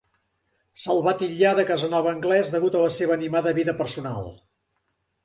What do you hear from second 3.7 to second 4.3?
personal.